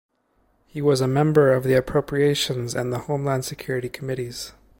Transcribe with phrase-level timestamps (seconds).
[0.65, 4.51] He was a member of the Appropriations and the Homeland Security committees.